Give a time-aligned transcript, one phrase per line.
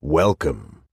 [0.00, 0.84] Welcome.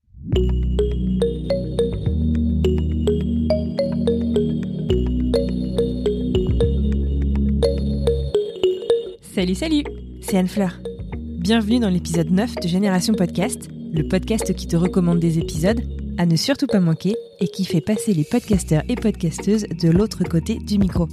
[9.36, 9.84] Salut, salut,
[10.22, 10.80] c'est Anne Fleur.
[11.14, 15.81] Bienvenue dans l'épisode 9 de Génération Podcast, le podcast qui te recommande des épisodes
[16.17, 20.23] à ne surtout pas manquer et qui fait passer les podcasteurs et podcasteuses de l'autre
[20.23, 21.08] côté du micro.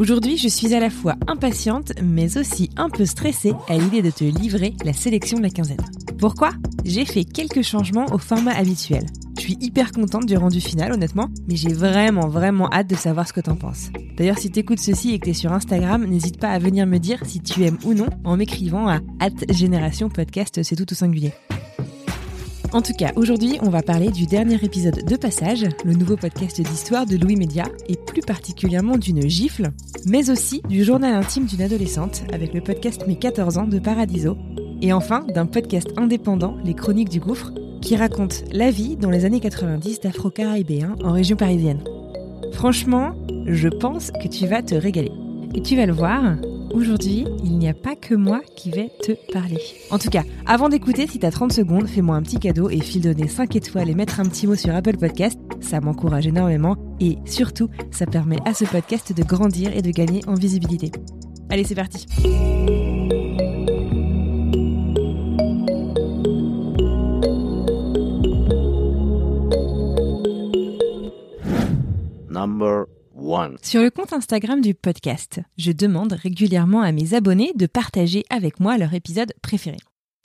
[0.00, 4.10] Aujourd'hui, je suis à la fois impatiente, mais aussi un peu stressée à l'idée de
[4.10, 5.80] te livrer la sélection de la quinzaine.
[6.18, 6.50] Pourquoi?
[6.84, 9.06] J'ai fait quelques changements au format habituel.
[9.36, 13.28] Je suis hyper contente du rendu final, honnêtement, mais j'ai vraiment, vraiment hâte de savoir
[13.28, 13.90] ce que t'en penses.
[14.16, 17.20] D'ailleurs, si t'écoutes ceci et que t'es sur Instagram, n'hésite pas à venir me dire
[17.24, 18.98] si tu aimes ou non en m'écrivant à
[19.50, 21.32] Génération Podcast, c'est tout au singulier.
[22.74, 26.60] En tout cas, aujourd'hui, on va parler du dernier épisode de Passage, le nouveau podcast
[26.60, 29.70] d'histoire de Louis Média, et plus particulièrement d'une gifle,
[30.06, 34.36] mais aussi du journal intime d'une adolescente avec le podcast Mes 14 ans de Paradiso,
[34.82, 39.24] et enfin d'un podcast indépendant, Les Chroniques du Gouffre, qui raconte la vie dans les
[39.24, 41.84] années 90 d'Afro-Caribéens en région parisienne.
[42.54, 43.14] Franchement,
[43.46, 45.12] je pense que tu vas te régaler.
[45.54, 46.34] Et tu vas le voir,
[46.74, 49.60] aujourd'hui, il n'y a pas que moi qui vais te parler.
[49.90, 53.02] En tout cas, avant d'écouter, si t'as 30 secondes, fais-moi un petit cadeau et file
[53.02, 55.38] donner 5 étoiles et mettre un petit mot sur Apple Podcast.
[55.60, 60.20] Ça m'encourage énormément et surtout, ça permet à ce podcast de grandir et de gagner
[60.26, 60.90] en visibilité.
[61.48, 62.06] Allez, c'est parti.
[72.28, 72.86] Number
[73.62, 78.60] Sur le compte Instagram du podcast, je demande régulièrement à mes abonnés de partager avec
[78.60, 79.78] moi leur épisode préféré.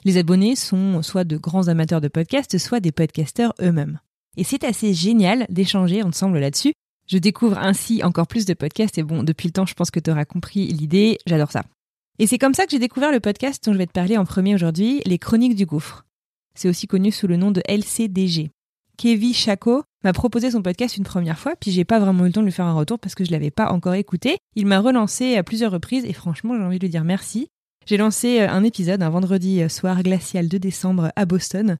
[0.04, 4.00] Les abonnés sont soit de grands amateurs de podcasts, soit des podcasteurs eux-mêmes.
[4.36, 6.74] Et c'est assez génial d'échanger ensemble là-dessus.
[7.06, 10.00] Je découvre ainsi encore plus de podcasts et bon, depuis le temps, je pense que
[10.00, 11.64] tu auras compris l'idée, j'adore ça.
[12.18, 14.26] Et c'est comme ça que j'ai découvert le podcast dont je vais te parler en
[14.26, 16.04] premier aujourd'hui, Les Chroniques du Gouffre.
[16.54, 18.50] C'est aussi connu sous le nom de LCDG.
[18.98, 22.32] Kevin Chaco m'a proposé son podcast une première fois, puis j'ai pas vraiment eu le
[22.32, 24.38] temps de lui faire un retour parce que je l'avais pas encore écouté.
[24.56, 27.48] Il m'a relancé à plusieurs reprises et franchement, j'ai envie de lui dire merci.
[27.86, 31.76] J'ai lancé euh, un épisode un vendredi euh, soir glacial de décembre à Boston.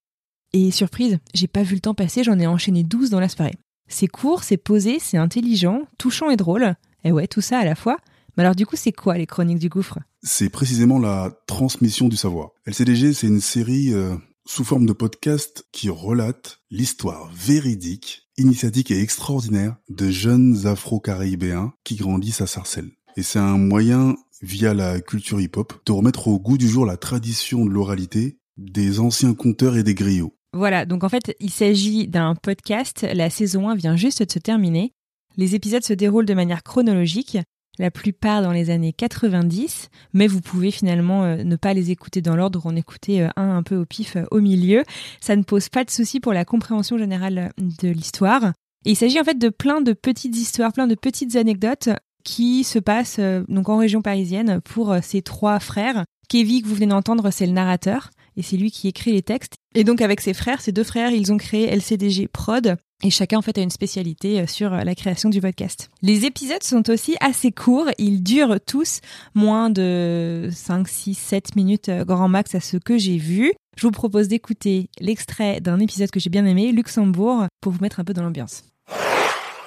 [0.52, 3.54] Et surprise, j'ai pas vu le temps passer, j'en ai enchaîné 12 dans la soirée.
[3.88, 6.74] C'est court, c'est posé, c'est intelligent, touchant et drôle.
[7.04, 7.98] Et ouais, tout ça à la fois.
[8.36, 9.98] Mais alors du coup, c'est quoi les chroniques du gouffre?
[10.22, 12.50] C'est précisément la transmission du savoir.
[12.66, 14.14] LCDG, c'est une série euh,
[14.50, 21.94] sous forme de podcast qui relate l'histoire véridique, initiatique et extraordinaire de jeunes afro-caribéens qui
[21.94, 22.90] grandissent à Sarcelles.
[23.16, 26.96] Et c'est un moyen, via la culture hip-hop, de remettre au goût du jour la
[26.96, 30.34] tradition de l'oralité des anciens conteurs et des griots.
[30.52, 33.06] Voilà, donc en fait, il s'agit d'un podcast.
[33.14, 34.94] La saison 1 vient juste de se terminer.
[35.36, 37.38] Les épisodes se déroulent de manière chronologique,
[37.80, 42.20] la plupart dans les années 90, mais vous pouvez finalement euh, ne pas les écouter
[42.20, 44.84] dans l'ordre, en écouter euh, un un peu au pif euh, au milieu.
[45.20, 48.52] Ça ne pose pas de souci pour la compréhension générale de l'histoire.
[48.84, 51.88] Il s'agit en fait de plein de petites histoires, plein de petites anecdotes
[52.22, 56.04] qui se passent donc en région parisienne pour ces trois frères.
[56.28, 59.54] Kevin, que vous venez d'entendre, c'est le narrateur et c'est lui qui écrit les textes.
[59.74, 62.76] Et donc avec ses frères, ces deux frères, ils ont créé LCDG Prod.
[63.02, 65.90] Et chacun en fait a une spécialité sur la création du podcast.
[66.02, 69.00] Les épisodes sont aussi assez courts, ils durent tous
[69.34, 73.52] moins de 5, 6, 7 minutes grand max à ce que j'ai vu.
[73.76, 78.00] Je vous propose d'écouter l'extrait d'un épisode que j'ai bien aimé, Luxembourg, pour vous mettre
[78.00, 78.64] un peu dans l'ambiance.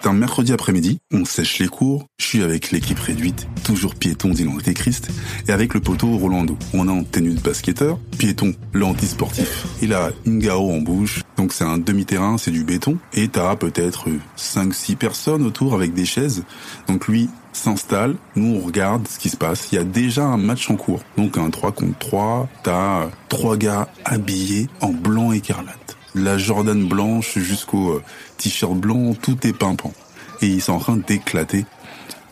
[0.04, 4.32] C'est un mercredi après-midi, on sèche les cours, je suis avec l'équipe réduite, toujours piéton
[4.32, 5.08] d'Identité Christ,
[5.48, 6.58] et avec le poteau Rolando.
[6.74, 9.66] On est en tenue de basketteur, piéton, l'anti-sportif.
[9.82, 13.56] Il a une garo en bouche, donc c'est un demi-terrain, c'est du béton, et t'as
[13.56, 16.44] peut-être 5-6 personnes autour avec des chaises.
[16.90, 19.70] Donc lui s'installe, nous on regarde ce qui se passe.
[19.72, 23.56] Il y a déjà un match en cours, donc un 3 contre 3, t'as trois
[23.56, 28.04] gars habillés en blanc écarlate la Jordan blanche jusqu'au euh,
[28.38, 29.94] t-shirt blanc, tout est pimpant.
[30.42, 31.66] Et ils sont en train d'éclater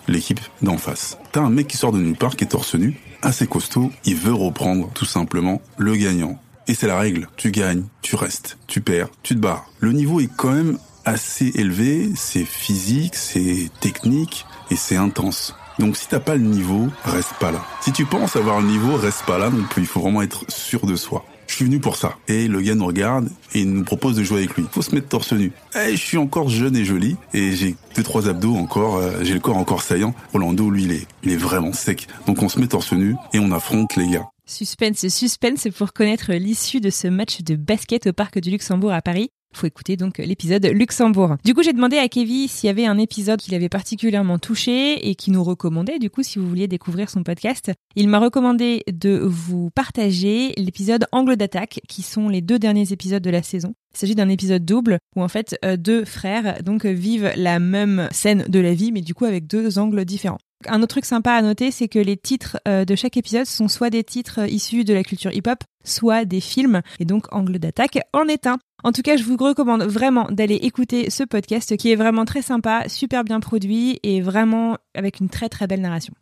[0.08, 1.18] l'équipe d'en face.
[1.32, 4.16] T'as un mec qui sort de nulle part, qui est torse nu, assez costaud, il
[4.16, 6.40] veut reprendre tout simplement le gagnant.
[6.68, 9.66] Et c'est la règle, tu gagnes, tu restes, tu perds, tu te barres.
[9.80, 15.56] Le niveau est quand même assez élevé, c'est physique, c'est technique et c'est intense.
[15.80, 17.66] Donc si t'as pas le niveau, reste pas là.
[17.82, 19.84] Si tu penses avoir le niveau, reste pas là plus.
[19.84, 21.26] Il faut vraiment être sûr de soi.
[21.52, 22.16] Je suis venu pour ça.
[22.30, 24.64] Et le gars nous regarde et il nous propose de jouer avec lui.
[24.72, 25.52] Faut se mettre torse nu.
[25.76, 28.96] Eh, je suis encore jeune et joli et j'ai deux trois abdos encore.
[28.96, 30.16] euh, j'ai le corps encore saillant.
[30.32, 32.08] Rolando, lui, il est, il est vraiment sec.
[32.26, 34.30] Donc on se met torse nu et on affronte les gars.
[34.46, 39.02] Suspense, suspense pour connaître l'issue de ce match de basket au Parc du Luxembourg à
[39.02, 39.30] Paris.
[39.54, 41.36] Faut écouter donc l'épisode Luxembourg.
[41.44, 45.10] Du coup, j'ai demandé à Kevin s'il y avait un épisode qui l'avait particulièrement touché
[45.10, 47.72] et qui nous recommandait, du coup, si vous vouliez découvrir son podcast.
[47.96, 53.24] Il m'a recommandé de vous partager l'épisode Angle d'attaque, qui sont les deux derniers épisodes
[53.24, 53.74] de la saison.
[53.94, 58.08] Il s'agit d'un épisode double où en fait euh, deux frères donc vivent la même
[58.12, 60.40] scène de la vie, mais du coup avec deux angles différents.
[60.68, 63.68] Un autre truc sympa à noter, c'est que les titres euh, de chaque épisode sont
[63.68, 67.60] soit des titres euh, issus de la culture hip-hop, soit des films, et donc Angle
[67.60, 68.60] d'attaque en est un.
[68.84, 72.42] En tout cas, je vous recommande vraiment d'aller écouter ce podcast qui est vraiment très
[72.42, 76.14] sympa, super bien produit et vraiment avec une très très belle narration.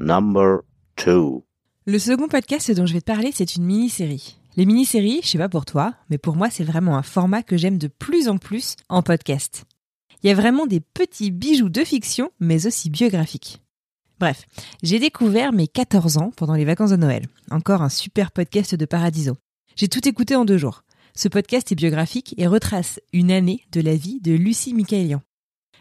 [0.00, 0.60] Number
[1.04, 1.42] 2.
[1.86, 4.36] Le second podcast dont je vais te parler, c'est une mini-série.
[4.56, 7.56] Les mini-séries, je sais pas pour toi, mais pour moi, c'est vraiment un format que
[7.56, 9.64] j'aime de plus en plus en podcast.
[10.22, 13.60] Il y a vraiment des petits bijoux de fiction, mais aussi biographiques.
[14.20, 14.46] Bref,
[14.84, 17.26] j'ai découvert mes 14 ans pendant les vacances de Noël.
[17.50, 19.36] Encore un super podcast de Paradiso.
[19.74, 20.84] J'ai tout écouté en deux jours.
[21.16, 25.22] Ce podcast est biographique et retrace une année de la vie de Lucie Michaelian.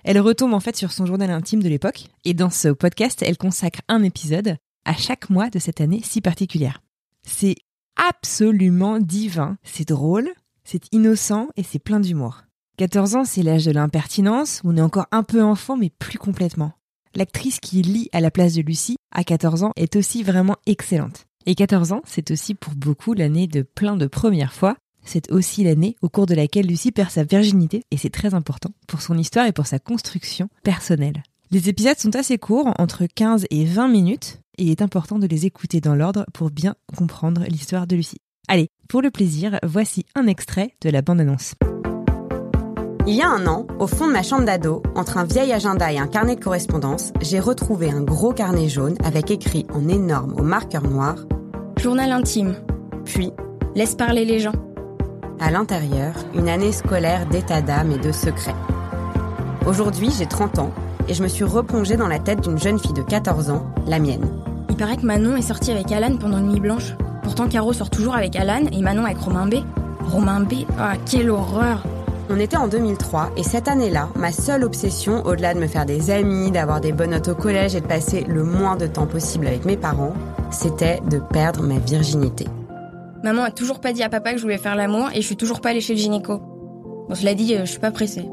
[0.04, 3.38] Elle retombe en fait sur son journal intime de l'époque, et dans ce podcast, elle
[3.38, 6.82] consacre un épisode à chaque mois de cette année si particulière.
[7.22, 7.58] C'est
[7.96, 10.32] absolument divin, c'est drôle,
[10.64, 12.42] c'est innocent et c'est plein d'humour.
[12.82, 16.72] 14 ans, c'est l'âge de l'impertinence, on est encore un peu enfant, mais plus complètement.
[17.14, 21.28] L'actrice qui lit à la place de Lucie, à 14 ans, est aussi vraiment excellente.
[21.46, 24.78] Et 14 ans, c'est aussi pour beaucoup l'année de plein de premières fois.
[25.04, 28.72] C'est aussi l'année au cours de laquelle Lucie perd sa virginité, et c'est très important
[28.88, 31.22] pour son histoire et pour sa construction personnelle.
[31.52, 35.28] Les épisodes sont assez courts, entre 15 et 20 minutes, et il est important de
[35.28, 38.22] les écouter dans l'ordre pour bien comprendre l'histoire de Lucie.
[38.48, 41.54] Allez, pour le plaisir, voici un extrait de la bande-annonce.
[43.08, 45.92] Il y a un an, au fond de ma chambre d'ado, entre un vieil agenda
[45.92, 50.36] et un carnet de correspondance, j'ai retrouvé un gros carnet jaune avec écrit en énorme
[50.38, 51.16] au marqueur noir
[51.78, 52.56] Journal intime.
[53.06, 53.34] Puis,
[53.74, 54.52] Laisse parler les gens.
[55.40, 58.56] à l'intérieur, une année scolaire d'état d'âme et de secrets.
[59.66, 60.72] Aujourd'hui, j'ai 30 ans
[61.08, 63.98] et je me suis replongée dans la tête d'une jeune fille de 14 ans, la
[63.98, 64.30] mienne.
[64.70, 66.94] Il paraît que Manon est sortie avec Alan pendant une nuit blanche.
[67.24, 69.56] Pourtant, Caro sort toujours avec Alan et Manon avec Romain B.
[70.06, 71.84] Romain B, ah, quelle horreur
[72.30, 76.12] On était en 2003 et cette année-là, ma seule obsession, au-delà de me faire des
[76.12, 79.48] amis, d'avoir des bonnes notes au collège et de passer le moins de temps possible
[79.48, 80.14] avec mes parents,
[80.52, 82.46] c'était de perdre ma virginité.
[83.24, 85.36] Maman a toujours pas dit à papa que je voulais faire l'amour et je suis
[85.36, 86.38] toujours pas allée chez le gynéco.
[87.10, 88.28] Bon, cela dit, euh, je suis pas pressée.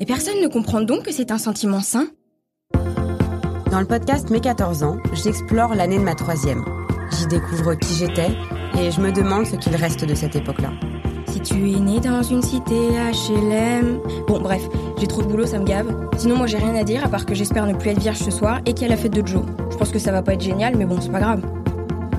[0.00, 2.06] Et personne ne comprend donc que c'est un sentiment sain
[3.70, 6.64] Dans le podcast Mes 14 ans, j'explore l'année de ma troisième.
[7.18, 8.30] J'y découvre qui j'étais
[8.78, 10.70] et je me demande ce qu'il reste de cette époque-là.
[11.38, 14.00] Si tu es né dans une cité HLM...
[14.26, 14.60] Bon, bref,
[14.98, 15.86] j'ai trop de boulot, ça me gave.
[16.16, 18.32] Sinon, moi, j'ai rien à dire, à part que j'espère ne plus être vierge ce
[18.32, 19.44] soir et qu'il y a la fête de Joe.
[19.70, 21.42] Je pense que ça va pas être génial, mais bon, c'est pas grave.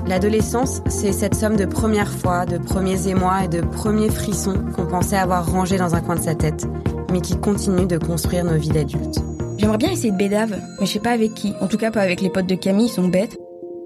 [0.07, 4.86] L'adolescence, c'est cette somme de premières fois, de premiers émois et de premiers frissons qu'on
[4.86, 6.66] pensait avoir rangés dans un coin de sa tête,
[7.12, 9.19] mais qui continuent de construire nos vies d'adultes.
[9.57, 11.54] J'aimerais bien essayer de bédave, mais je sais pas avec qui.
[11.60, 13.38] En tout cas, pas avec les potes de Camille, ils sont bêtes.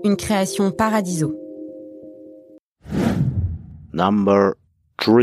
[0.03, 1.33] Une création paradiso.
[3.93, 4.53] Number
[4.97, 5.21] 3.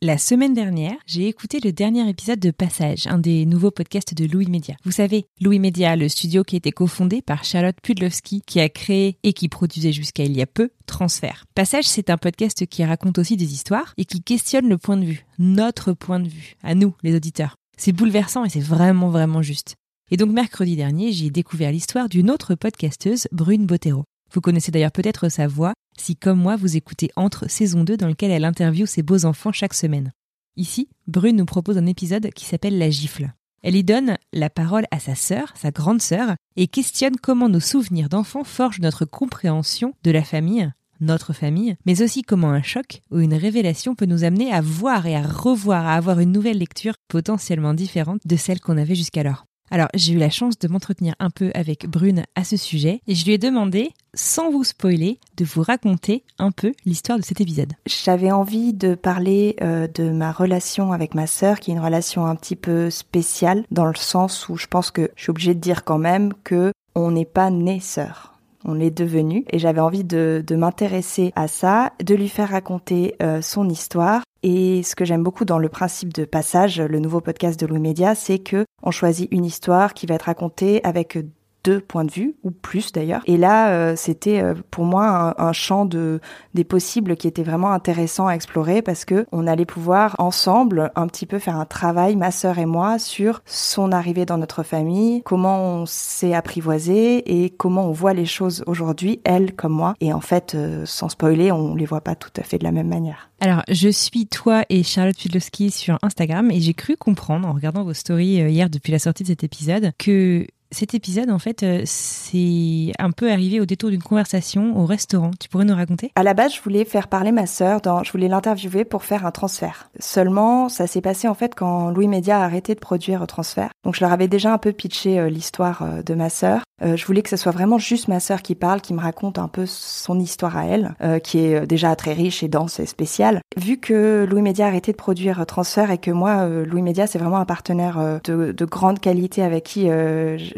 [0.00, 4.24] La semaine dernière, j'ai écouté le dernier épisode de Passage, un des nouveaux podcasts de
[4.24, 4.74] Louis Media.
[4.84, 8.68] Vous savez, Louis Media, le studio qui a été cofondé par Charlotte Pudlowski, qui a
[8.68, 11.44] créé et qui produisait jusqu'à il y a peu Transfert.
[11.54, 15.04] Passage, c'est un podcast qui raconte aussi des histoires et qui questionne le point de
[15.04, 17.54] vue, notre point de vue, à nous, les auditeurs.
[17.78, 19.76] C'est bouleversant et c'est vraiment, vraiment juste.
[20.10, 24.04] Et donc mercredi dernier, j'ai découvert l'histoire d'une autre podcasteuse, Brune Bottero.
[24.32, 28.08] Vous connaissez d'ailleurs peut-être sa voix si, comme moi, vous écoutez Entre saison 2 dans
[28.08, 30.12] lequel elle interviewe ses beaux enfants chaque semaine.
[30.56, 33.32] Ici, Brune nous propose un épisode qui s'appelle La gifle.
[33.62, 37.60] Elle y donne la parole à sa sœur, sa grande sœur, et questionne comment nos
[37.60, 43.02] souvenirs d'enfants forgent notre compréhension de la famille, notre famille, mais aussi comment un choc
[43.10, 46.58] ou une révélation peut nous amener à voir et à revoir, à avoir une nouvelle
[46.58, 49.44] lecture potentiellement différente de celle qu'on avait jusqu'alors.
[49.72, 53.14] Alors, j'ai eu la chance de m'entretenir un peu avec Brune à ce sujet et
[53.14, 57.40] je lui ai demandé, sans vous spoiler, de vous raconter un peu l'histoire de cet
[57.40, 57.72] épisode.
[57.86, 62.26] J'avais envie de parler euh, de ma relation avec ma sœur, qui est une relation
[62.26, 65.60] un petit peu spéciale, dans le sens où je pense que je suis obligée de
[65.60, 68.31] dire quand même que on n'est pas né sœurs.
[68.64, 73.14] On l'est devenu et j'avais envie de, de m'intéresser à ça, de lui faire raconter
[73.22, 74.22] euh, son histoire.
[74.42, 77.80] Et ce que j'aime beaucoup dans le principe de passage, le nouveau podcast de Louis
[77.80, 81.18] Média, c'est que on choisit une histoire qui va être racontée avec
[81.64, 83.22] deux points de vue ou plus d'ailleurs.
[83.26, 86.20] Et là, euh, c'était euh, pour moi un, champ de
[86.54, 91.06] des possibles qui était vraiment intéressant à explorer parce que on allait pouvoir ensemble un
[91.06, 95.22] petit peu faire un travail, ma sœur et moi, sur son arrivée dans notre famille,
[95.22, 99.94] comment on s'est apprivoisé et comment on voit les choses aujourd'hui, elle comme moi.
[100.00, 102.72] Et en fait, euh, sans spoiler, on les voit pas tout à fait de la
[102.72, 103.30] même manière.
[103.40, 107.84] Alors, je suis toi et Charlotte Pudlowski sur Instagram et j'ai cru comprendre en regardant
[107.84, 111.82] vos stories hier depuis la sortie de cet épisode que cet épisode, en fait, euh,
[111.84, 115.30] c'est un peu arrivé au détour d'une conversation au restaurant.
[115.38, 116.10] Tu pourrais nous raconter?
[116.16, 117.80] À la base, je voulais faire parler ma sœur.
[117.80, 119.90] Dans, je voulais l'interviewer pour faire un transfert.
[120.00, 123.70] Seulement, ça s'est passé en fait quand Louis Média a arrêté de produire transfert.
[123.84, 126.62] Donc, je leur avais déjà un peu pitché euh, l'histoire euh, de ma sœur.
[126.82, 129.48] je voulais que ce soit vraiment juste ma sœur qui parle, qui me raconte un
[129.48, 133.40] peu son histoire à elle, qui est déjà très riche et dense et spéciale.
[133.56, 137.18] Vu que Louis Média a arrêté de produire transfert et que moi, Louis Média, c'est
[137.18, 139.88] vraiment un partenaire de, de grande qualité avec qui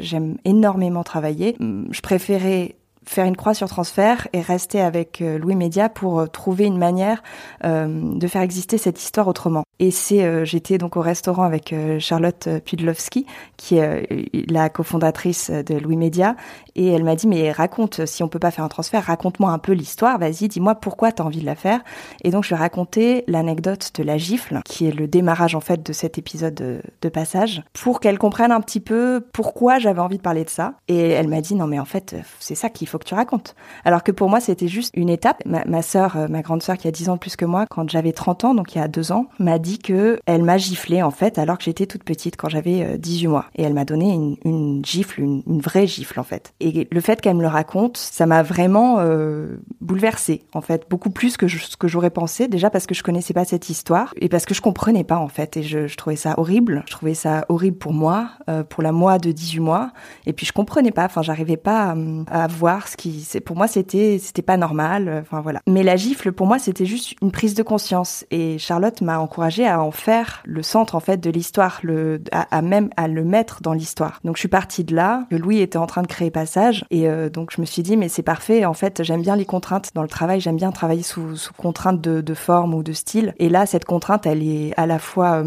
[0.04, 1.56] j'aime énormément travailler.
[1.58, 6.26] Je préférais faire une croix sur transfert et rester avec euh, Louis Média pour euh,
[6.26, 7.23] trouver une manière
[7.64, 9.64] euh, de faire exister cette histoire autrement.
[9.80, 14.06] Et c'est, j'étais donc au restaurant avec Charlotte Pudlowski, qui est
[14.49, 16.37] la cofondatrice de Louis Média,
[16.76, 19.58] et elle m'a dit mais raconte, si on peut pas faire un transfert, raconte-moi un
[19.58, 21.80] peu l'histoire, vas-y, dis-moi pourquoi tu as envie de la faire.
[22.23, 25.61] Et donc je lui ai raconté l'anecdote de la gifle, qui est le démarrage en
[25.61, 30.00] fait de cet épisode de, de passage, pour qu'elle comprenne un petit peu pourquoi j'avais
[30.00, 30.75] envie de parler de ça.
[30.87, 33.54] Et elle m'a dit non mais en fait c'est ça qu'il faut que tu racontes.
[33.84, 35.42] Alors que pour moi, c'était juste une étape.
[35.46, 37.88] Ma, ma sœur, euh, ma grande sœur qui a 10 ans plus que moi, quand
[37.88, 41.02] j'avais 30 ans, donc il y a deux ans, m'a dit que elle m'a giflé
[41.02, 43.46] en fait alors que j'étais toute petite quand j'avais 18 euh, mois.
[43.54, 44.12] Et elle m'a donné
[44.44, 46.54] une, gifle, une, vraie gifle en fait.
[46.60, 51.10] Et le fait qu'elle me le raconte, ça m'a vraiment euh, bouleversée en fait, beaucoup
[51.10, 52.48] plus que ce que j'aurais pensé.
[52.48, 55.28] Déjà parce que je connaissais pas cette histoire et parce que je comprenais pas en
[55.28, 55.56] fait.
[55.56, 56.82] Et je, trouvais ça horrible.
[56.86, 58.30] Je trouvais ça horrible pour moi,
[58.68, 59.90] pour la moi de 18 mois.
[60.26, 61.04] Et puis je comprenais pas.
[61.04, 61.94] Enfin, j'arrivais pas
[62.30, 65.08] à, à voir ce qui, c'est pour moi c'était c'était pas normal.
[65.08, 65.60] Euh, enfin voilà.
[65.66, 68.24] Mais la gifle pour moi c'était juste une prise de conscience.
[68.30, 72.62] Et Charlotte m'a encouragée à en faire le centre en fait de l'histoire, le à,
[72.62, 74.20] même à le mettre dans l'histoire.
[74.24, 75.26] Donc je suis partie de là.
[75.30, 77.96] Que Louis était en train de créer Passage et euh, donc je me suis dit
[77.96, 78.64] mais c'est parfait.
[78.64, 80.40] En fait j'aime bien les contraintes dans le travail.
[80.40, 83.34] J'aime bien travailler sous sous contrainte de, de forme ou de style.
[83.38, 85.42] Et là cette contrainte elle est à la fois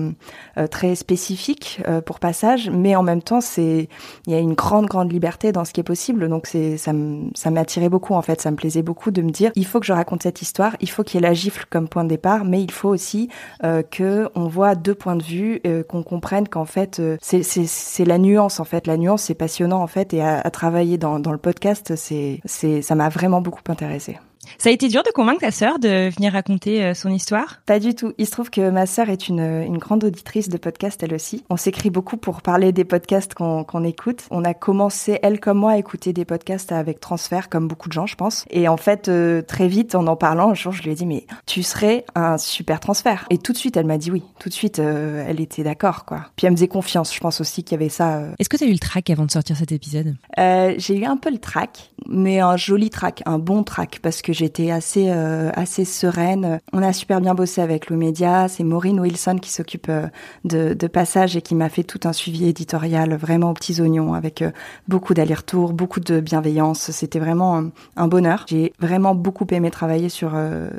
[0.58, 3.90] euh, très spécifique pour Passage, mais en même temps c'est
[4.26, 6.30] il y a une grande grande liberté dans ce qui est possible.
[6.30, 6.94] Donc c'est ça
[7.36, 9.86] ça m'attire beaucoup en fait, ça me plaisait beaucoup de me dire il faut que
[9.86, 12.46] je raconte cette histoire, il faut qu'il y ait la gifle comme point de départ,
[12.46, 13.30] mais il faut aussi
[13.64, 18.06] euh, que on voit deux points de vue, euh, qu'on comprenne qu'en fait euh, c'est
[18.06, 21.20] la nuance en fait, la nuance c'est passionnant en fait et à, à travailler dans,
[21.20, 22.42] dans le podcast c'est
[22.82, 24.18] ça m'a vraiment beaucoup intéressé.
[24.58, 27.62] Ça a été dur de convaincre ta sœur de venir raconter euh, son histoire?
[27.66, 28.14] Pas du tout.
[28.18, 31.44] Il se trouve que ma sœur est une, une grande auditrice de podcasts, elle aussi.
[31.50, 34.24] On s'écrit beaucoup pour parler des podcasts qu'on écoute.
[34.32, 37.94] On a commencé, elle comme moi, à écouter des podcasts avec transfert, comme beaucoup de
[37.94, 38.46] gens, je pense.
[38.50, 41.06] Et en fait, euh, très vite, en en parlant, un jour, je lui ai dit,
[41.06, 43.26] mais tu serais un super transfert.
[43.30, 44.24] Et tout de suite, elle m'a dit oui.
[44.40, 46.26] Tout de suite, euh, elle était d'accord, quoi.
[46.36, 47.14] Puis elle me faisait confiance.
[47.14, 48.22] Je pense aussi qu'il y avait ça.
[48.40, 50.16] Est-ce que tu as eu le track avant de sortir cet épisode?
[50.38, 54.34] J'ai eu un peu le track, mais un joli track, un bon track, parce que
[54.38, 56.60] j'étais assez euh, assez sereine.
[56.72, 58.48] On a super bien bossé avec le média.
[58.48, 60.08] C'est Maureen Wilson qui s'occupe euh,
[60.46, 64.14] de, de passage et qui m'a fait tout un suivi éditorial vraiment aux petits oignons
[64.14, 64.52] avec euh,
[64.88, 66.92] beaucoup d'aller-retour, beaucoup de bienveillance.
[66.92, 67.64] C'était vraiment
[67.96, 68.46] un bonheur.
[68.48, 70.34] J'ai vraiment beaucoup aimé travailler sur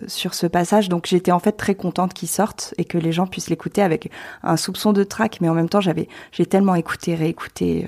[0.06, 0.88] sur ce passage.
[0.88, 4.10] Donc j'étais en fait très contente qu'il sorte et que les gens puissent l'écouter avec
[4.42, 7.86] un soupçon de trac, mais en même temps j'avais j'ai tellement écouté, réécouté.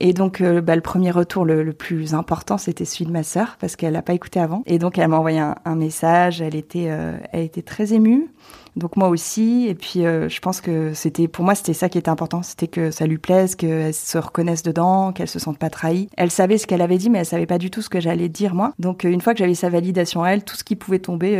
[0.00, 3.76] et donc bah, le premier retour le, plus important c'était celui de ma sœur parce
[3.76, 4.62] qu'elle n'a pas écouté avant.
[4.66, 6.40] Et donc m'a envoyé un, message.
[6.40, 8.28] Elle était, euh, elle était très émue.
[8.76, 9.66] Donc moi aussi.
[9.68, 12.42] Et puis euh, je pense que c'était, pour moi, c'était ça qui était important.
[12.42, 16.08] C'était que ça lui plaise, qu'elle se reconnaisse dedans, qu'elle se sente pas trahie.
[16.16, 18.28] Elle savait ce qu'elle avait dit, mais elle savait pas du tout ce que j'allais
[18.28, 18.72] dire moi.
[18.78, 21.36] Donc euh, une fois que j'avais sa validation à elle, tout ce qui pouvait tomber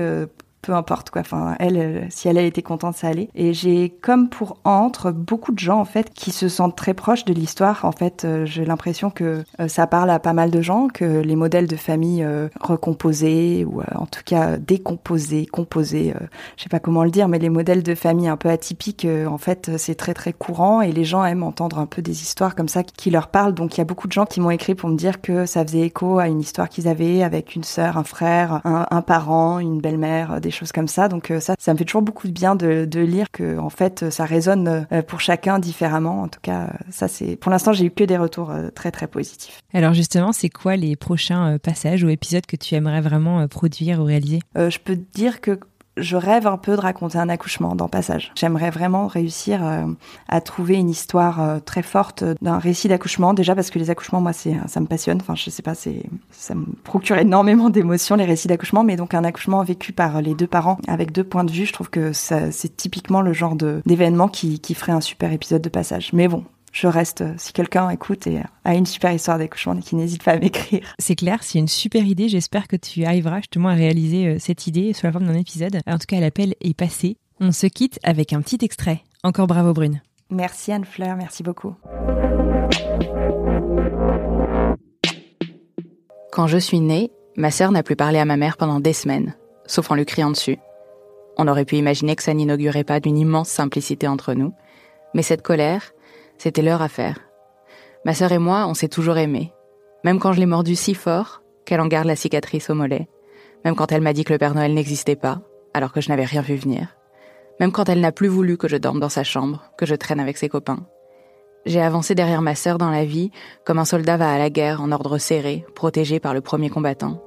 [0.62, 1.23] peu importe quoi.
[1.23, 3.29] Enfin, elle, euh, si elle a été contente, ça allait.
[3.35, 7.25] Et j'ai comme pour entre beaucoup de gens en fait qui se sentent très proches
[7.25, 7.85] de l'histoire.
[7.85, 11.21] En fait, euh, j'ai l'impression que euh, ça parle à pas mal de gens, que
[11.21, 12.26] les modèles de famille
[12.61, 16.14] recomposés ou en tout cas décomposés, composés,
[16.57, 19.38] je sais pas comment le dire, mais les modèles de famille un peu atypiques, en
[19.38, 22.69] fait, c'est très très courant et les gens aiment entendre un peu des histoires comme
[22.69, 23.55] ça qui leur parlent.
[23.55, 25.64] Donc il y a beaucoup de gens qui m'ont écrit pour me dire que ça
[25.64, 29.81] faisait écho à une histoire qu'ils avaient avec une sœur, un frère, un, parent, une
[29.81, 31.09] belle-mère, choses comme ça.
[31.09, 33.71] Donc euh, ça, ça me fait toujours beaucoup de bien de, de lire que en
[33.71, 36.23] fait ça résonne euh, pour chacun différemment.
[36.23, 39.07] En tout cas, ça c'est pour l'instant j'ai eu que des retours euh, très très
[39.07, 39.61] positifs.
[39.73, 44.04] Alors justement, c'est quoi les prochains passages ou épisodes que tu aimerais vraiment produire ou
[44.04, 44.40] réaliser?
[44.57, 45.59] Je peux te dire que
[46.00, 48.33] je rêve un peu de raconter un accouchement dans Passage.
[48.35, 49.87] J'aimerais vraiment réussir euh,
[50.28, 53.35] à trouver une histoire euh, très forte d'un récit d'accouchement.
[53.35, 55.19] Déjà parce que les accouchements, moi, c'est ça me passionne.
[55.21, 58.85] Enfin, je sais pas, c'est ça me procure énormément d'émotions les récits d'accouchement.
[58.85, 61.73] Mais donc un accouchement vécu par les deux parents avec deux points de vue, je
[61.73, 66.11] trouve que c'est typiquement le genre d'événement qui, qui ferait un super épisode de Passage.
[66.12, 70.23] Mais bon, je reste, si quelqu'un écoute et a une super histoire d'accouchement, qui n'hésite
[70.23, 70.95] pas à m'écrire.
[70.99, 72.29] C'est clair, c'est une super idée.
[72.29, 75.81] J'espère que tu arriveras justement à réaliser euh, cette idée sous la forme d'un épisode.
[75.87, 77.17] En tout cas, l'appel est passé.
[77.41, 79.03] On se quitte avec un petit extrait.
[79.25, 80.00] Encore bravo Brune.
[80.31, 81.75] Merci Anne Fleur, merci beaucoup.
[86.31, 89.35] Quand je suis née, ma sœur n'a plus parlé à ma mère pendant des semaines,
[89.67, 90.59] sauf en lui criant dessus.
[91.37, 94.53] On aurait pu imaginer que ça n'inaugurait pas d'une immense simplicité entre nous,
[95.15, 95.93] mais cette colère,
[96.40, 97.18] c'était leur affaire.
[98.06, 99.52] Ma sœur et moi, on s'est toujours aimés.
[100.04, 103.09] Même quand je l'ai mordu si fort qu'elle en garde la cicatrice au mollet.
[103.62, 105.42] Même quand elle m'a dit que le Père Noël n'existait pas,
[105.75, 106.97] alors que je n'avais rien vu venir.
[107.61, 110.18] Même quand elle n'a plus voulu que je dorme dans sa chambre, que je traîne
[110.18, 110.87] avec ses copains.
[111.66, 113.30] J'ai avancé derrière ma sœur dans la vie
[113.66, 117.23] comme un soldat va à la guerre en ordre serré, protégé par le premier combattant.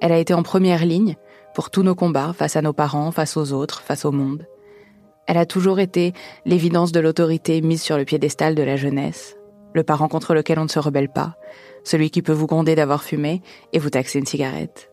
[0.00, 1.16] Elle a été en première ligne
[1.52, 4.46] pour tous nos combats face à nos parents, face aux autres, face au monde.
[5.30, 6.12] Elle a toujours été
[6.44, 9.36] l'évidence de l'autorité mise sur le piédestal de la jeunesse,
[9.74, 11.36] le parent contre lequel on ne se rebelle pas,
[11.84, 13.40] celui qui peut vous gronder d'avoir fumé
[13.72, 14.90] et vous taxer une cigarette,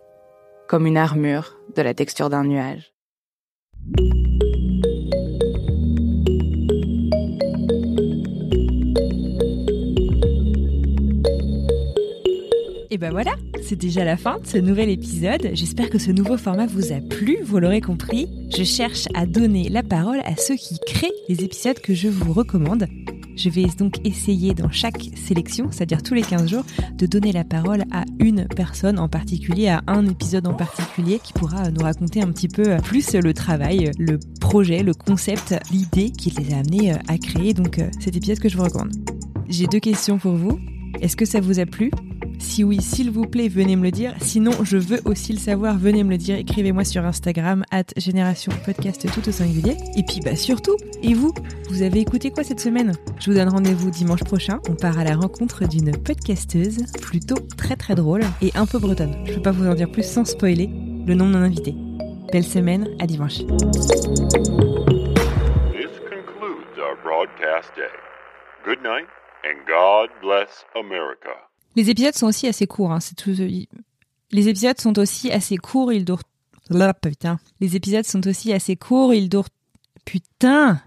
[0.68, 2.94] comme une armure de la texture d'un nuage.
[12.92, 15.50] Et ben voilà, c'est déjà la fin de ce nouvel épisode.
[15.54, 18.30] J'espère que ce nouveau format vous a plu, vous l'aurez compris.
[18.56, 22.34] Je cherche à donner la parole à ceux qui créent les épisodes que je vous
[22.34, 22.88] recommande.
[23.36, 26.64] Je vais donc essayer dans chaque sélection, c'est-à-dire tous les 15 jours,
[26.94, 31.34] de donner la parole à une personne en particulier, à un épisode en particulier qui
[31.34, 36.32] pourra nous raconter un petit peu plus le travail, le projet, le concept, l'idée qui
[36.32, 38.94] les a amenés à créer donc cet épisode que je vous recommande.
[39.50, 40.60] J'ai deux questions pour vous.
[41.02, 41.92] Est-ce que ça vous a plu?
[42.40, 44.14] Si oui, s'il vous plaît, venez me le dire.
[44.22, 46.38] Sinon, je veux aussi le savoir, venez me le dire.
[46.38, 49.78] Écrivez-moi sur Instagram, at Génération Podcast tout au singulier.
[49.96, 51.34] Et puis, bah, surtout, et vous
[51.70, 52.94] Vous avez écouté quoi cette semaine?
[53.20, 54.60] Je vous donne rendez-vous dimanche prochain.
[54.70, 59.16] On part à la rencontre d'une podcasteuse plutôt très très drôle et un peu bretonne.
[59.26, 60.70] Je peux pas vous en dire plus sans spoiler
[61.06, 61.76] le nom mon invité.
[62.32, 63.38] Belle semaine, à dimanche.
[63.38, 63.48] This
[66.10, 67.92] concludes our broadcast day.
[68.66, 69.08] Good night
[69.46, 71.47] and God bless America.
[71.78, 72.92] Les épisodes sont aussi assez courts.
[72.92, 73.36] Hein, tout.
[74.32, 75.94] Les épisodes sont aussi assez courts.
[75.94, 76.24] Ils durent.
[76.72, 77.38] Là, putain.
[77.60, 79.14] Les épisodes sont aussi assez courts.
[79.14, 79.50] Ils durent.
[80.04, 80.82] Putain.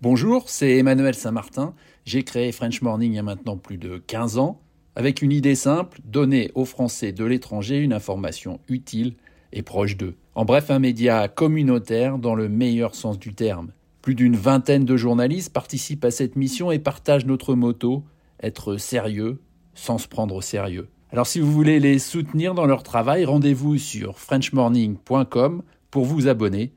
[0.00, 1.74] Bonjour, c'est Emmanuel Saint-Martin.
[2.06, 4.62] J'ai créé French Morning il y a maintenant plus de 15 ans,
[4.94, 9.16] avec une idée simple donner aux Français de l'étranger une information utile
[9.52, 10.16] et proche d'eux.
[10.34, 13.72] En bref, un média communautaire dans le meilleur sens du terme.
[14.06, 18.04] Plus d'une vingtaine de journalistes participent à cette mission et partagent notre motto
[18.40, 19.40] être sérieux
[19.74, 20.88] sans se prendre au sérieux.
[21.10, 26.72] Alors si vous voulez les soutenir dans leur travail, rendez-vous sur frenchmorning.com pour vous abonner.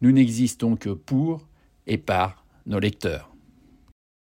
[0.00, 1.46] Nous n'existons que pour
[1.86, 3.29] et par nos lecteurs.